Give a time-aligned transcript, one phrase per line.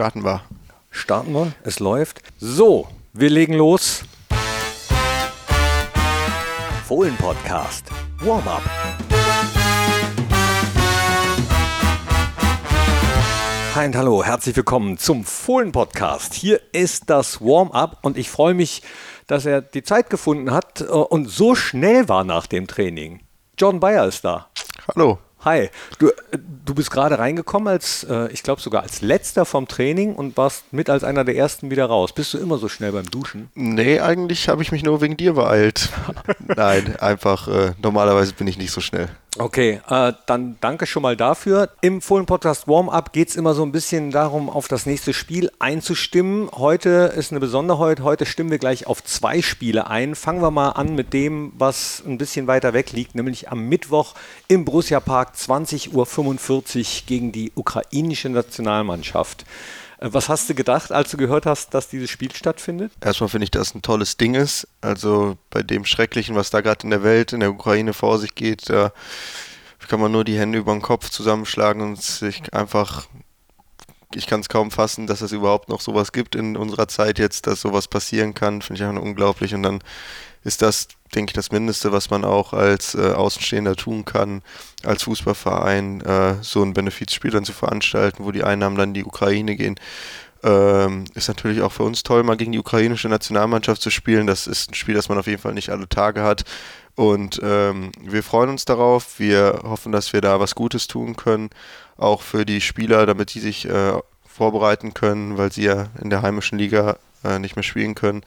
[0.00, 0.40] Starten wir.
[0.88, 2.22] Starten wir, es läuft.
[2.38, 4.02] So, wir legen los.
[6.86, 7.84] Fohlen Podcast.
[8.20, 8.62] Warm-up.
[13.74, 16.32] Hi und hallo, herzlich willkommen zum Fohlen Podcast.
[16.32, 18.80] Hier ist das Warm-up und ich freue mich,
[19.26, 23.20] dass er die Zeit gefunden hat äh, und so schnell war nach dem Training.
[23.58, 24.48] John Bayer ist da.
[24.88, 25.18] Hallo.
[25.42, 26.12] Hi, du, äh,
[26.66, 30.70] du bist gerade reingekommen als, äh, ich glaube sogar als letzter vom Training und warst
[30.72, 32.12] mit als einer der ersten wieder raus.
[32.12, 33.48] Bist du immer so schnell beim Duschen?
[33.54, 35.88] Nee, eigentlich habe ich mich nur wegen dir beeilt.
[36.46, 39.08] Nein, einfach, äh, normalerweise bin ich nicht so schnell.
[39.38, 41.70] Okay, äh, dann danke schon mal dafür.
[41.82, 46.50] Im Fohlen-Podcast Warm-Up geht es immer so ein bisschen darum, auf das nächste Spiel einzustimmen.
[46.52, 48.00] Heute ist eine Besonderheit.
[48.00, 50.16] Heute stimmen wir gleich auf zwei Spiele ein.
[50.16, 54.14] Fangen wir mal an mit dem, was ein bisschen weiter weg liegt, nämlich am Mittwoch
[54.48, 59.44] im Borussia Park 20.45 Uhr gegen die ukrainische Nationalmannschaft.
[59.98, 62.92] Äh, was hast du gedacht, als du gehört hast, dass dieses Spiel stattfindet?
[63.00, 64.66] Erstmal finde ich, dass es ein tolles Ding ist.
[64.80, 68.34] Also bei dem Schrecklichen, was da gerade in der Welt, in der Ukraine vor sich
[68.34, 68.92] geht, da
[69.88, 73.06] kann man nur die Hände über den Kopf zusammenschlagen und sich einfach
[74.14, 77.46] ich kann es kaum fassen, dass es überhaupt noch sowas gibt in unserer Zeit jetzt,
[77.46, 78.60] dass sowas passieren kann.
[78.60, 79.54] Finde ich einfach unglaublich.
[79.54, 79.80] Und dann
[80.42, 84.42] ist das, denke ich, das Mindeste, was man auch als äh, Außenstehender tun kann,
[84.84, 89.04] als Fußballverein, äh, so ein Benefizspiel dann zu veranstalten, wo die Einnahmen dann in die
[89.04, 89.76] Ukraine gehen.
[90.42, 94.26] Ähm, ist natürlich auch für uns toll, mal gegen die ukrainische Nationalmannschaft zu spielen.
[94.26, 96.44] Das ist ein Spiel, das man auf jeden Fall nicht alle Tage hat.
[96.94, 99.18] Und ähm, wir freuen uns darauf.
[99.18, 101.50] Wir hoffen, dass wir da was Gutes tun können,
[101.96, 103.92] auch für die Spieler, damit die sich äh,
[104.26, 108.22] vorbereiten können, weil sie ja in der heimischen Liga äh, nicht mehr spielen können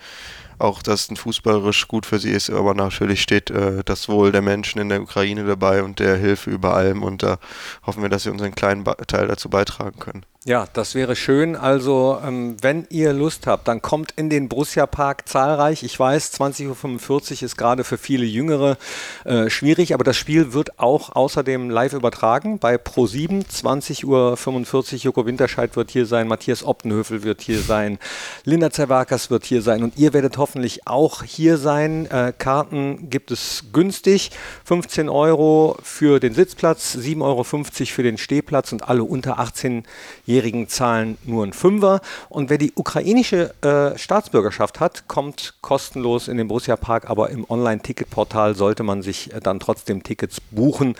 [0.63, 4.41] auch dass ein fußballerisch gut für sie ist, aber natürlich steht äh, das Wohl der
[4.41, 7.37] Menschen in der Ukraine dabei und der Hilfe über allem und da
[7.85, 10.25] hoffen wir, dass wir unseren kleinen ba Teil dazu beitragen können.
[10.45, 11.55] Ja, das wäre schön.
[11.55, 15.83] Also, ähm, wenn ihr Lust habt, dann kommt in den Borussia Park zahlreich.
[15.83, 18.77] Ich weiß, 20.45 Uhr ist gerade für viele Jüngere
[19.23, 23.45] äh, schwierig, aber das Spiel wird auch außerdem live übertragen bei Pro7.
[23.47, 24.99] 20.45 Uhr.
[25.03, 27.97] Joko Winterscheid wird hier sein, Matthias Optenhöfel wird hier sein,
[28.43, 32.05] Linda Zerwakas wird hier sein und ihr werdet hoffentlich auch hier sein.
[32.11, 34.31] Äh, Karten gibt es günstig.
[34.65, 39.85] 15 Euro für den Sitzplatz, 7,50 Euro für den Stehplatz und alle unter 18
[40.25, 42.01] Jahren Jährigen zahlen nur ein Fünfer.
[42.29, 47.45] Und wer die ukrainische äh, Staatsbürgerschaft hat, kommt kostenlos in den Borussia Park, aber im
[47.49, 50.95] Online-Ticketportal sollte man sich äh, dann trotzdem Tickets buchen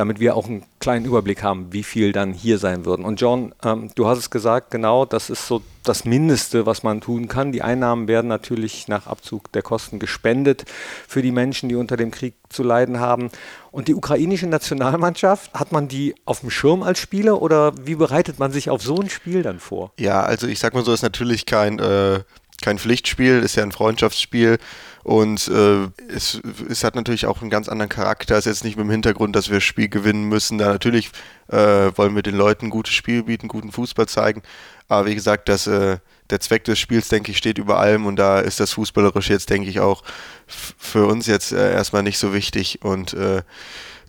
[0.00, 3.04] damit wir auch einen kleinen Überblick haben, wie viel dann hier sein würden.
[3.04, 7.02] Und John, ähm, du hast es gesagt, genau, das ist so das Mindeste, was man
[7.02, 7.52] tun kann.
[7.52, 10.64] Die Einnahmen werden natürlich nach Abzug der Kosten gespendet
[11.06, 13.30] für die Menschen, die unter dem Krieg zu leiden haben.
[13.70, 18.38] Und die ukrainische Nationalmannschaft, hat man die auf dem Schirm als Spieler oder wie bereitet
[18.38, 19.92] man sich auf so ein Spiel dann vor?
[19.98, 22.20] Ja, also ich sag mal so, ist natürlich kein, äh,
[22.62, 24.58] kein Pflichtspiel, ist ja ein Freundschaftsspiel.
[25.02, 28.34] Und äh, es, es hat natürlich auch einen ganz anderen Charakter.
[28.36, 30.58] Es ist jetzt nicht mit dem Hintergrund, dass wir das Spiel gewinnen müssen.
[30.58, 31.10] Da natürlich
[31.48, 34.42] äh, wollen wir den Leuten ein gutes Spiel bieten, guten Fußball zeigen.
[34.88, 35.98] Aber wie gesagt, das, äh,
[36.28, 38.04] der Zweck des Spiels, denke ich, steht über allem.
[38.04, 40.02] Und da ist das Fußballerische jetzt, denke ich, auch
[40.46, 42.80] für uns jetzt äh, erstmal nicht so wichtig.
[42.82, 43.42] Und äh,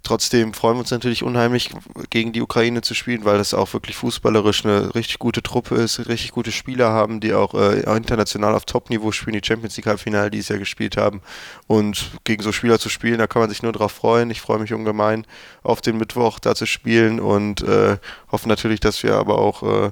[0.03, 1.69] Trotzdem freuen wir uns natürlich unheimlich,
[2.09, 6.07] gegen die Ukraine zu spielen, weil das auch wirklich fußballerisch eine richtig gute Truppe ist,
[6.07, 10.31] richtig gute Spieler haben, die auch äh, international auf Top-Niveau spielen, die Champions League Halbfinale
[10.31, 11.21] dieses Jahr gespielt haben.
[11.67, 14.31] Und gegen so Spieler zu spielen, da kann man sich nur darauf freuen.
[14.31, 15.27] Ich freue mich ungemein
[15.61, 17.97] auf den Mittwoch da zu spielen und äh,
[18.31, 19.91] hoffe natürlich, dass wir aber auch, äh,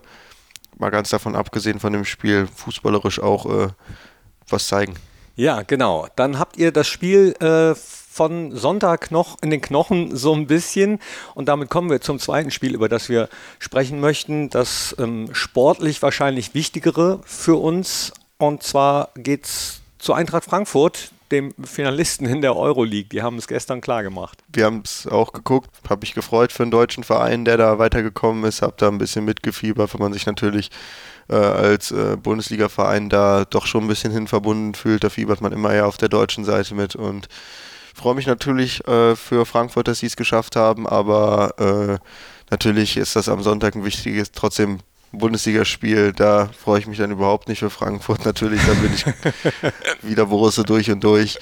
[0.80, 3.68] mal ganz davon abgesehen von dem Spiel, fußballerisch auch äh,
[4.48, 4.96] was zeigen.
[5.36, 6.08] Ja, genau.
[6.16, 7.76] Dann habt ihr das Spiel äh,
[8.20, 11.00] von Sonntag noch in den Knochen so ein bisschen.
[11.36, 14.50] Und damit kommen wir zum zweiten Spiel, über das wir sprechen möchten.
[14.50, 18.12] Das ähm, sportlich wahrscheinlich wichtigere für uns.
[18.38, 23.08] Und zwar geht es zu Eintracht Frankfurt, dem Finalisten in der Euroleague.
[23.10, 24.38] Die haben es gestern klar gemacht.
[24.52, 28.44] Wir haben es auch geguckt, habe mich gefreut für einen deutschen Verein, der da weitergekommen
[28.44, 30.72] ist, habe da ein bisschen mitgefiebert, weil man sich natürlich
[31.30, 35.06] äh, als äh, Bundesliga-Verein da doch schon ein bisschen hin verbunden fühlt.
[35.06, 37.30] Da fiebert man immer eher auf der deutschen Seite mit und
[38.00, 41.98] freue mich natürlich äh, für Frankfurt, dass sie es geschafft haben, aber äh,
[42.50, 44.80] natürlich ist das am Sonntag ein wichtiges, trotzdem
[45.12, 48.26] Bundesligaspiel, da freue ich mich dann überhaupt nicht für Frankfurt.
[48.26, 49.06] Natürlich, dann bin ich
[50.02, 51.40] wieder Borussia durch und durch.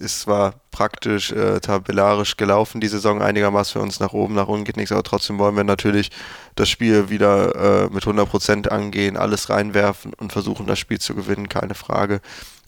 [0.00, 4.64] Es war praktisch äh, tabellarisch gelaufen, die Saison einigermaßen für uns nach oben, nach unten
[4.64, 6.10] geht nichts, aber trotzdem wollen wir natürlich
[6.56, 11.48] das Spiel wieder äh, mit 100% angehen, alles reinwerfen und versuchen, das Spiel zu gewinnen,
[11.48, 12.20] keine Frage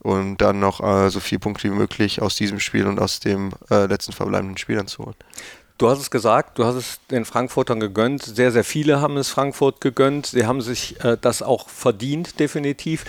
[0.06, 3.50] und dann noch äh, so viele Punkte wie möglich aus diesem Spiel und aus dem
[3.70, 5.16] äh, letzten verbleibenden Spiel dann zu holen.
[5.78, 8.22] Du hast es gesagt, du hast es den Frankfurtern gegönnt.
[8.22, 10.26] Sehr, sehr viele haben es Frankfurt gegönnt.
[10.26, 13.04] Sie haben sich äh, das auch verdient, definitiv.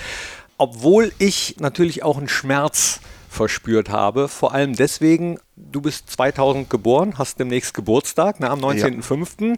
[0.57, 2.99] Obwohl ich natürlich auch einen Schmerz
[3.29, 4.27] verspürt habe.
[4.27, 9.49] Vor allem deswegen, du bist 2000 geboren, hast demnächst Geburtstag, ne, am 19.05.
[9.49, 9.55] Ja.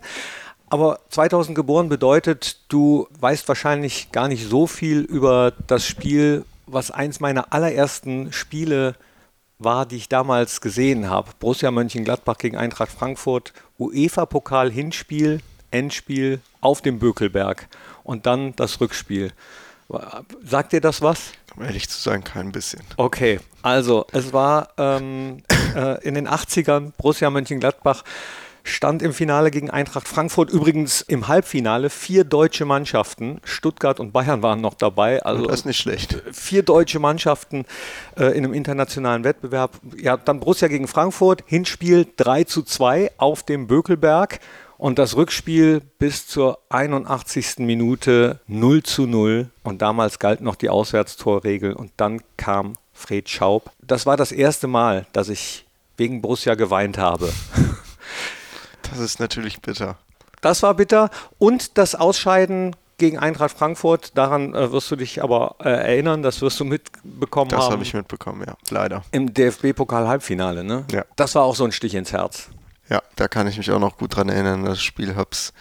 [0.70, 6.92] Aber 2000 geboren bedeutet, du weißt wahrscheinlich gar nicht so viel über das Spiel, was
[6.92, 8.96] eins meiner allerersten Spiele
[9.60, 11.32] war, die ich damals gesehen habe.
[11.40, 17.68] Borussia Mönchengladbach gegen Eintracht Frankfurt, UEFA-Pokal Hinspiel, Endspiel auf dem Bökelberg
[18.04, 19.34] und dann das Rückspiel.
[20.44, 21.32] Sagt dir das was?
[21.56, 22.84] Um ehrlich zu sein, kein bisschen.
[22.98, 25.44] Okay, also es war ähm,
[25.76, 28.04] äh, in den 80ern Borussia Mönchengladbach
[28.74, 30.50] stand im Finale gegen Eintracht Frankfurt.
[30.50, 33.40] Übrigens im Halbfinale vier deutsche Mannschaften.
[33.44, 35.22] Stuttgart und Bayern waren noch dabei.
[35.24, 36.22] Also das ist nicht schlecht.
[36.32, 37.66] Vier deutsche Mannschaften
[38.18, 39.72] äh, in einem internationalen Wettbewerb.
[39.98, 41.44] Ja, dann Borussia gegen Frankfurt.
[41.46, 44.40] Hinspiel 3 zu 2 auf dem Bökelberg.
[44.78, 47.58] Und das Rückspiel bis zur 81.
[47.58, 49.50] Minute 0 zu 0.
[49.64, 51.74] Und damals galt noch die Auswärtstorregel.
[51.74, 53.72] Und dann kam Fred Schaub.
[53.82, 55.66] Das war das erste Mal, dass ich
[55.98, 57.30] wegen Borussia geweint habe.
[58.90, 59.98] Das ist natürlich bitter.
[60.42, 61.10] Das war bitter.
[61.38, 66.42] Und das Ausscheiden gegen Eintracht Frankfurt, daran äh, wirst du dich aber äh, erinnern, das
[66.42, 67.66] wirst du mitbekommen das haben.
[67.66, 69.04] Das habe ich mitbekommen, ja, leider.
[69.12, 70.86] Im DFB-Pokal-Halbfinale, ne?
[70.92, 71.06] Ja.
[71.16, 72.50] Das war auch so ein Stich ins Herz.
[72.90, 74.66] Ja, da kann ich mich auch noch gut dran erinnern.
[74.66, 75.54] Das Spiel hab's.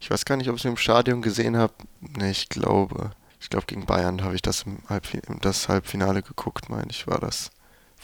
[0.00, 1.74] Ich weiß gar nicht, ob ich es im Stadion gesehen habe.
[2.00, 3.10] Ne, ich glaube.
[3.38, 7.20] Ich glaube, gegen Bayern habe ich das im Halbfinale, das Halbfinale geguckt, meine ich, war
[7.20, 7.50] das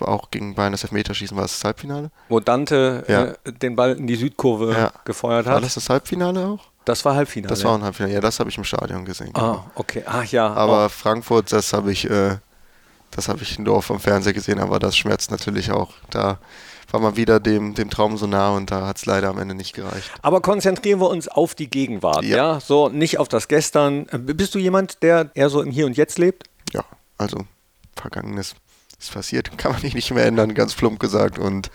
[0.02, 2.10] auch gegen Bayern das Elfmeterschießen, war es das Halbfinale?
[2.28, 3.24] Wo Dante ja.
[3.24, 4.92] äh, den Ball in die Südkurve ja.
[5.04, 5.54] gefeuert hat.
[5.54, 6.72] War das das Halbfinale auch?
[6.84, 7.48] Das war Halbfinale.
[7.48, 9.30] Das war ein Halbfinale, ja, das habe ich im Stadion gesehen.
[9.34, 9.70] Ah, genau.
[9.76, 10.02] okay.
[10.06, 10.52] Ach ja.
[10.52, 10.88] Aber oh.
[10.88, 12.36] Frankfurt, das habe ich, äh,
[13.10, 15.92] das habe ich nur vom Fernseher gesehen, aber das schmerzt natürlich auch.
[16.10, 16.38] Da
[16.90, 19.54] war man wieder dem, dem Traum so nah und da hat es leider am Ende
[19.54, 20.10] nicht gereicht.
[20.20, 22.36] Aber konzentrieren wir uns auf die Gegenwart, ja.
[22.36, 22.60] ja?
[22.60, 24.06] So, nicht auf das Gestern.
[24.08, 26.44] Äh, bist du jemand, der eher so im Hier und Jetzt lebt?
[26.72, 26.84] Ja,
[27.16, 27.46] also
[27.94, 28.54] Vergangenes
[29.02, 31.70] ist passiert, kann man nicht mehr ändern, ganz plump gesagt und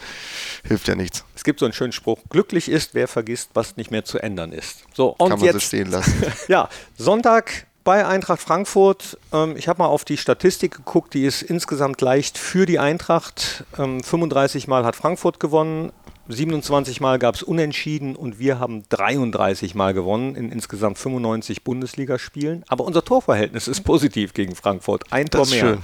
[0.64, 1.24] hilft ja nichts.
[1.36, 4.52] Es gibt so einen schönen Spruch, glücklich ist, wer vergisst, was nicht mehr zu ändern
[4.52, 4.84] ist.
[4.94, 6.24] So, und kann man jetzt, so stehen lassen.
[6.48, 9.18] ja, Sonntag bei Eintracht Frankfurt.
[9.32, 13.64] Ähm, ich habe mal auf die Statistik geguckt, die ist insgesamt leicht für die Eintracht.
[13.78, 15.94] Ähm, 35 Mal hat Frankfurt gewonnen,
[16.30, 22.64] 27 Mal gab es Unentschieden und wir haben 33 Mal gewonnen in insgesamt 95 Bundesligaspielen.
[22.68, 25.06] Aber unser Torverhältnis ist positiv gegen Frankfurt.
[25.12, 25.60] Ein Tor mehr.
[25.60, 25.78] Schön.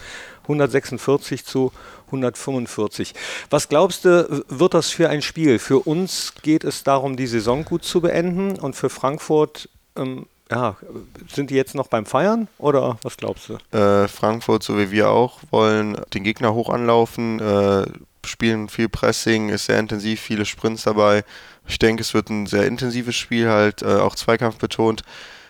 [0.43, 1.71] 146 zu
[2.07, 3.13] 145.
[3.49, 5.59] Was glaubst du, wird das für ein Spiel?
[5.59, 10.75] Für uns geht es darum, die Saison gut zu beenden und für Frankfurt, ähm, ja,
[11.33, 13.77] sind die jetzt noch beim Feiern oder was glaubst du?
[13.77, 17.85] Äh, Frankfurt, so wie wir auch, wollen den Gegner hoch anlaufen, äh,
[18.25, 21.23] spielen viel Pressing, ist sehr intensiv, viele Sprints dabei.
[21.67, 25.03] Ich denke, es wird ein sehr intensives Spiel, halt äh, auch Zweikampf betont.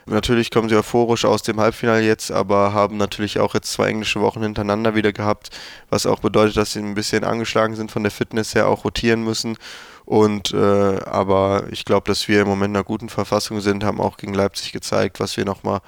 [0.06, 4.20] Natürlich kommen sie euphorisch aus dem Halbfinale jetzt, aber haben natürlich auch jetzt zwei englische
[4.22, 5.50] Wochen hintereinander wieder gehabt,
[5.90, 9.24] was auch bedeutet, dass sie ein bisschen angeschlagen sind von der Fitness her, auch rotieren
[9.24, 9.58] müssen.
[10.06, 10.58] Und äh,
[11.06, 14.34] aber ich glaube, dass wir im Moment in einer guten Verfassung sind, haben auch gegen
[14.34, 15.80] Leipzig gezeigt, was wir nochmal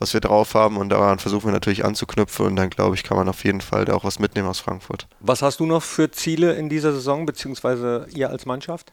[0.00, 3.18] was wir drauf haben und daran versuchen wir natürlich anzuknüpfen und dann glaube ich, kann
[3.18, 5.06] man auf jeden Fall da auch was mitnehmen aus Frankfurt.
[5.20, 8.92] Was hast du noch für Ziele in dieser Saison, beziehungsweise ihr als Mannschaft?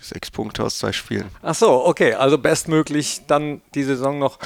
[0.00, 1.30] Sechs Punkte aus zwei Spielen.
[1.42, 2.14] Ach so, okay.
[2.14, 4.38] Also bestmöglich dann die Saison noch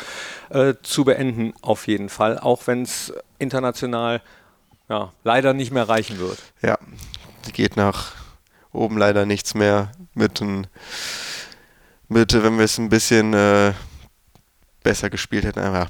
[0.50, 2.38] äh, zu beenden, auf jeden Fall.
[2.38, 4.22] Auch wenn es international
[4.88, 6.38] ja, leider nicht mehr reichen wird.
[6.62, 6.78] Ja,
[7.52, 8.12] geht nach
[8.72, 9.92] oben leider nichts mehr.
[10.14, 10.66] Mit, ein,
[12.08, 13.72] mit wenn wir es ein bisschen äh,
[14.82, 15.60] besser gespielt hätten.
[15.60, 15.86] Ja,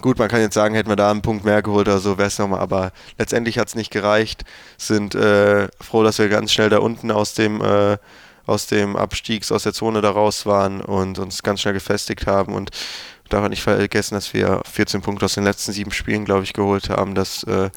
[0.00, 2.28] gut, man kann jetzt sagen, hätten wir da einen Punkt mehr geholt oder so, wäre
[2.28, 2.60] es nochmal.
[2.60, 4.44] Aber letztendlich hat es nicht gereicht.
[4.76, 7.96] Sind äh, froh, dass wir ganz schnell da unten aus dem äh,
[8.46, 12.54] aus dem Abstiegs, aus der Zone da raus waren und uns ganz schnell gefestigt haben
[12.54, 12.70] und
[13.28, 16.90] darf nicht vergessen, dass wir 14 Punkte aus den letzten sieben Spielen, glaube ich, geholt
[16.90, 17.14] haben.
[17.14, 17.70] Das äh,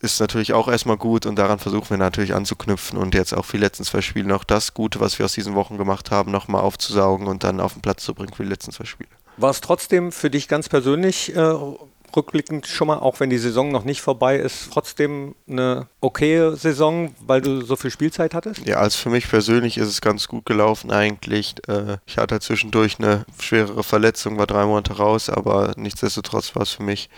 [0.00, 3.56] ist natürlich auch erstmal gut und daran versuchen wir natürlich anzuknüpfen und jetzt auch für
[3.56, 6.62] die letzten zwei Spiele noch das Gute, was wir aus diesen Wochen gemacht haben, nochmal
[6.62, 9.08] aufzusaugen und dann auf den Platz zu bringen für die letzten zwei Spiele.
[9.38, 11.54] War es trotzdem für dich ganz persönlich äh,
[12.16, 17.14] rückblickend schon mal, auch wenn die Saison noch nicht vorbei ist, trotzdem eine okaye Saison,
[17.26, 18.66] weil du so viel Spielzeit hattest?
[18.66, 21.54] Ja, also für mich persönlich ist es ganz gut gelaufen eigentlich.
[21.68, 26.70] Äh, ich hatte zwischendurch eine schwerere Verletzung, war drei Monate raus, aber nichtsdestotrotz war es
[26.70, 27.10] für mich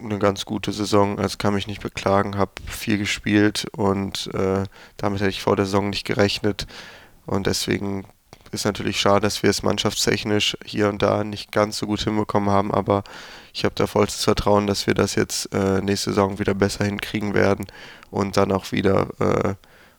[0.00, 4.64] eine ganz gute Saison, also kann mich nicht beklagen, habe viel gespielt und äh,
[4.96, 6.66] damit hätte ich vor der Saison nicht gerechnet
[7.26, 8.06] und deswegen
[8.52, 12.50] ist natürlich schade, dass wir es mannschaftstechnisch hier und da nicht ganz so gut hinbekommen
[12.50, 13.04] haben, aber
[13.52, 17.34] ich habe da vollstes Vertrauen, dass wir das jetzt äh, nächste Saison wieder besser hinkriegen
[17.34, 17.66] werden
[18.10, 19.54] und dann auch wieder äh,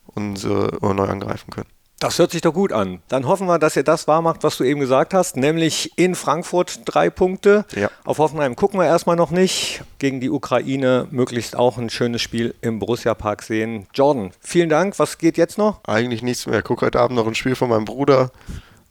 [0.06, 1.78] unsere uh, neu angreifen können.
[2.00, 3.01] Das hört sich doch gut an.
[3.10, 6.15] Dann hoffen wir, dass ihr das wahr macht, was du eben gesagt hast, nämlich in
[6.15, 7.65] Frankfurt drei Punkte.
[7.75, 7.91] Ja.
[8.06, 9.82] Auf Hoffenheim gucken wir erstmal noch nicht.
[9.98, 13.86] Gegen die Ukraine möglichst auch ein schönes Spiel im Borussia Park sehen.
[13.94, 14.98] Jordan, vielen Dank.
[14.98, 15.84] Was geht jetzt noch?
[15.84, 16.60] Eigentlich nichts mehr.
[16.60, 18.32] Ich gucke heute Abend noch ein Spiel von meinem Bruder.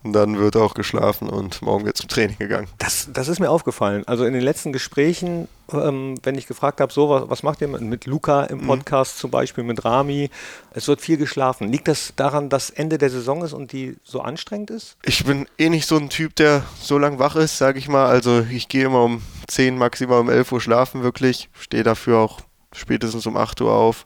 [0.04, 2.68] Und dann wird auch geschlafen und morgen wird zum Training gegangen.
[2.78, 4.06] Das, das ist mir aufgefallen.
[4.06, 7.68] Also in den letzten Gesprächen, ähm, wenn ich gefragt habe, so, was, was macht ihr
[7.68, 9.20] mit, Luca im Podcast mhm.
[9.20, 10.30] zum Beispiel, mit Rami,
[10.70, 11.72] es wird viel geschlafen.
[11.72, 14.96] Liegt das daran, dass Ende der Saison ist und die so anstrengend ist?
[15.04, 18.06] Ich bin eh nicht so ein Typ, der so lang wach ist, sage ich mal.
[18.06, 21.48] Also ich gehe immer um 10, maximal um 11 Uhr schlafen wirklich.
[21.58, 22.40] Stehe dafür auch
[22.72, 24.04] spätestens um 8 Uhr auf.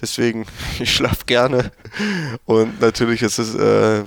[0.00, 0.46] Deswegen,
[0.78, 1.72] ich schlafe gerne.
[2.44, 4.04] Und natürlich ist es, äh,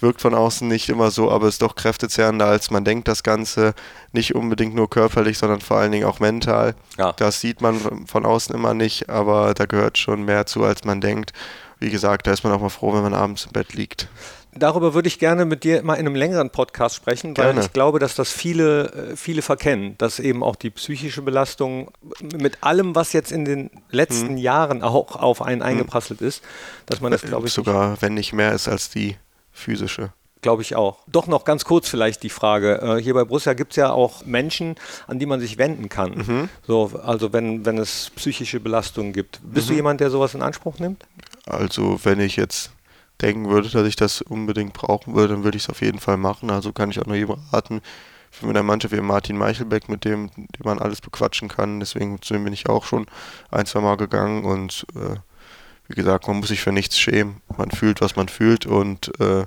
[0.00, 3.22] wirkt von außen nicht immer so, aber es ist doch kräftezehrender, als man denkt, das
[3.22, 3.74] Ganze.
[4.12, 6.74] Nicht unbedingt nur körperlich, sondern vor allen Dingen auch mental.
[6.96, 7.12] Ja.
[7.12, 11.00] Das sieht man von außen immer nicht, aber da gehört schon mehr zu, als man
[11.00, 11.32] denkt.
[11.78, 14.08] Wie gesagt, da ist man auch mal froh, wenn man abends im Bett liegt
[14.58, 17.60] darüber würde ich gerne mit dir mal in einem längeren Podcast sprechen, weil gerne.
[17.60, 22.62] ich glaube, dass das viele, äh, viele verkennen, dass eben auch die psychische Belastung mit
[22.62, 24.36] allem, was jetzt in den letzten hm.
[24.36, 25.68] Jahren auch auf einen hm.
[25.68, 26.42] eingeprasselt ist,
[26.86, 27.52] dass man das, glaube ich.
[27.52, 29.16] Sogar, wenn nicht mehr ist als die
[29.52, 30.12] physische.
[30.40, 30.98] Glaube ich auch.
[31.08, 32.80] Doch noch ganz kurz vielleicht die Frage.
[32.80, 34.76] Äh, hier bei Borussia gibt es ja auch Menschen,
[35.08, 36.14] an die man sich wenden kann.
[36.14, 36.48] Mhm.
[36.64, 39.40] So, also wenn, wenn es psychische Belastungen gibt.
[39.42, 39.70] Bist mhm.
[39.70, 41.04] du jemand, der sowas in Anspruch nimmt?
[41.46, 42.70] Also wenn ich jetzt
[43.20, 46.16] denken würde, dass ich das unbedingt brauchen würde, dann würde ich es auf jeden Fall
[46.16, 46.50] machen.
[46.50, 47.80] Also kann ich auch nur jedem raten.
[48.30, 51.80] Ich bin mit Mannschaft wie Martin Meichelbeck, mit dem, dem man alles bequatschen kann.
[51.80, 53.06] Deswegen zu dem bin ich auch schon
[53.50, 55.16] ein, zwei Mal gegangen und äh,
[55.88, 57.40] wie gesagt, man muss sich für nichts schämen.
[57.56, 59.46] Man fühlt, was man fühlt und äh,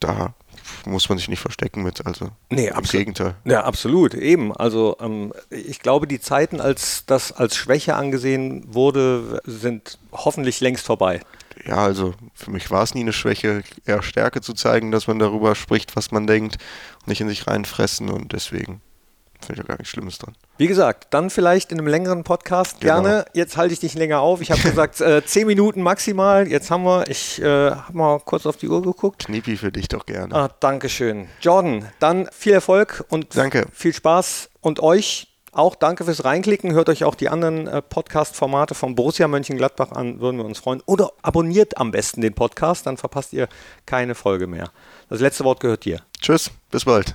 [0.00, 0.34] da
[0.86, 2.06] muss man sich nicht verstecken mit.
[2.06, 3.34] Also nee, im Gegenteil.
[3.44, 4.14] Ja, absolut.
[4.14, 4.54] Eben.
[4.54, 10.86] Also ähm, ich glaube, die Zeiten, als das als Schwäche angesehen wurde, sind hoffentlich längst
[10.86, 11.20] vorbei
[11.66, 15.18] ja, also für mich war es nie eine Schwäche, eher Stärke zu zeigen, dass man
[15.18, 16.58] darüber spricht, was man denkt
[17.00, 18.80] und nicht in sich reinfressen und deswegen
[19.46, 20.34] finde ich ja gar nichts Schlimmes dran.
[20.56, 23.02] Wie gesagt, dann vielleicht in einem längeren Podcast genau.
[23.02, 23.24] gerne.
[23.32, 24.40] Jetzt halte ich dich länger auf.
[24.40, 26.48] Ich habe gesagt, äh, zehn Minuten maximal.
[26.48, 29.26] Jetzt haben wir, ich äh, habe mal kurz auf die Uhr geguckt.
[29.26, 30.34] Kniepi für dich doch gerne.
[30.34, 31.28] Ah, Dankeschön.
[31.40, 33.66] Jordan, dann viel Erfolg und Danke.
[33.72, 36.72] viel Spaß und euch auch danke fürs Reinklicken.
[36.72, 40.82] Hört euch auch die anderen äh, Podcast-Formate von Borussia Mönchengladbach an, würden wir uns freuen.
[40.86, 43.48] Oder abonniert am besten den Podcast, dann verpasst ihr
[43.86, 44.70] keine Folge mehr.
[45.08, 46.00] Das letzte Wort gehört dir.
[46.20, 47.14] Tschüss, bis bald.